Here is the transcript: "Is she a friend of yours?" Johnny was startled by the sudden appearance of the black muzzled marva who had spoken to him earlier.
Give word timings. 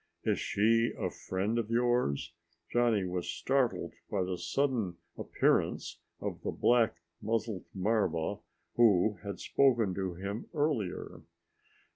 "Is 0.23 0.39
she 0.39 0.93
a 0.97 1.11
friend 1.11 1.59
of 1.59 1.69
yours?" 1.69 2.33
Johnny 2.71 3.03
was 3.05 3.29
startled 3.29 3.93
by 4.09 4.23
the 4.23 4.35
sudden 4.35 4.97
appearance 5.15 5.99
of 6.19 6.41
the 6.41 6.49
black 6.49 6.95
muzzled 7.21 7.65
marva 7.75 8.39
who 8.77 9.19
had 9.21 9.39
spoken 9.39 9.93
to 9.93 10.15
him 10.15 10.47
earlier. 10.55 11.21